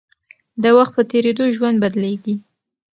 [0.63, 2.33] د وخت په تېرېدو ژوند بدلېږي.